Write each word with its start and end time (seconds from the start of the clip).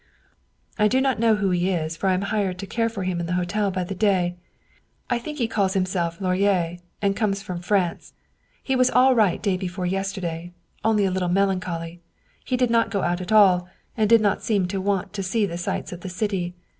"I 0.79 0.87
do 0.87 0.99
not 0.99 1.19
know 1.19 1.35
who 1.35 1.51
he 1.51 1.69
is, 1.69 1.95
for 1.95 2.07
I 2.07 2.15
am 2.15 2.23
hired 2.23 2.57
to 2.57 2.65
care 2.65 2.89
for 2.89 3.03
him 3.03 3.19
in 3.19 3.27
the 3.27 3.33
hotel 3.37 3.69
by 3.69 3.83
the 3.83 3.93
day. 3.93 4.35
I 5.11 5.19
think 5.19 5.37
he 5.37 5.47
calls 5.47 5.73
himself 5.75 6.17
Lorier, 6.19 6.79
and 7.03 7.15
comes 7.15 7.43
from 7.43 7.59
France. 7.59 8.13
He 8.63 8.75
was 8.75 8.89
all 8.89 9.13
right 9.13 9.39
day 9.43 9.57
before 9.57 9.85
yes 9.85 10.11
terday, 10.11 10.53
only 10.83 11.05
a 11.05 11.11
little 11.11 11.29
melancholy. 11.29 12.01
He 12.43 12.57
did 12.57 12.71
not 12.71 12.89
go 12.89 13.03
out 13.03 13.21
at 13.21 13.31
all, 13.31 13.69
and 13.95 14.09
did 14.09 14.21
not 14.21 14.41
seem 14.41 14.67
to 14.69 14.81
want 14.81 15.13
to 15.13 15.21
see 15.21 15.45
the 15.45 15.55
sights 15.59 15.91
of 15.91 16.01
the 16.01 16.09
city. 16.09 16.55